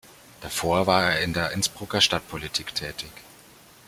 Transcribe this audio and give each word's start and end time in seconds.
Davor 0.41 0.87
war 0.87 1.03
er 1.11 1.21
in 1.21 1.33
der 1.33 1.51
Innsbrucker 1.51 2.01
Stadtpolitik 2.01 2.73
tätig. 2.73 3.11